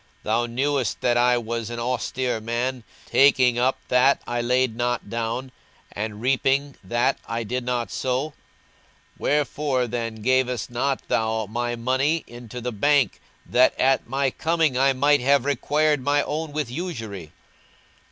Thou 0.23 0.47
knewest 0.47 1.01
that 1.01 1.15
I 1.15 1.37
was 1.37 1.69
an 1.69 1.77
austere 1.77 2.39
man, 2.41 2.83
taking 3.05 3.59
up 3.59 3.77
that 3.89 4.19
I 4.25 4.41
laid 4.41 4.75
not 4.75 5.11
down, 5.11 5.51
and 5.91 6.19
reaping 6.19 6.75
that 6.83 7.19
I 7.27 7.43
did 7.43 7.63
not 7.63 7.91
sow: 7.91 8.29
42:019:023 8.29 8.33
Wherefore 9.19 9.85
then 9.85 10.15
gavest 10.23 10.71
not 10.71 11.07
thou 11.07 11.45
my 11.45 11.75
money 11.75 12.23
into 12.25 12.59
the 12.59 12.71
bank, 12.71 13.21
that 13.45 13.79
at 13.79 14.09
my 14.09 14.31
coming 14.31 14.75
I 14.75 14.91
might 14.93 15.21
have 15.21 15.45
required 15.45 15.99
mine 16.01 16.23
own 16.25 16.51
with 16.51 16.71
usury? 16.71 17.31